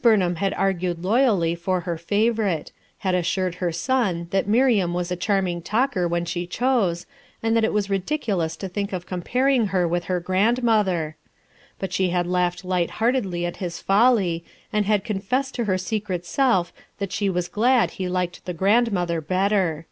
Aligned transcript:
Burnham 0.00 0.36
had 0.36 0.54
argued 0.54 1.04
loyally 1.04 1.54
for 1.54 1.80
her 1.80 1.98
favorite; 1.98 2.72
had 3.00 3.14
assured 3.14 3.56
her 3.56 3.70
son 3.70 4.28
that 4.30 4.46
Miriam 4.48 4.94
was 4.94 5.10
a 5.12 5.14
charming 5.14 5.60
talker 5.60 6.08
when 6.08 6.24
she 6.24 6.46
chose, 6.46 7.04
and 7.42 7.54
that 7.54 7.64
it 7.64 7.72
was 7.74 7.90
ridiculous 7.90 8.56
to 8.56 8.66
think 8.70 8.94
of 8.94 9.04
comparing 9.04 9.66
her 9.66 9.86
with 9.86 10.04
her 10.04 10.20
grandmother 10.20 11.16
1 11.76 11.76
But 11.80 11.92
she 11.92 12.08
had 12.08 12.26
laughed 12.26 12.64
light 12.64 12.92
heartedly 12.92 13.44
at 13.44 13.56
Iiis 13.56 13.82
folly, 13.82 14.42
and 14.72 14.86
had 14.86 15.04
confessed 15.04 15.54
to 15.56 15.64
her 15.66 15.76
secret 15.76 16.24
self 16.24 16.72
that 16.96 17.12
she 17.12 17.28
was 17.28 17.46
glad 17.46 17.90
he 17.90 18.08
liked 18.08 18.46
the 18.46 18.54
grand 18.54 18.90
mother 18.90 19.20
better. 19.20 19.84